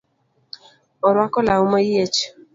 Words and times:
Orwako 1.07 1.39
law 1.47 1.63
moyiech 1.71 2.17